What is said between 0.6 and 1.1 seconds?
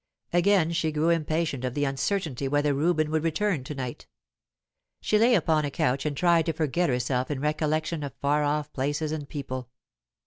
she grew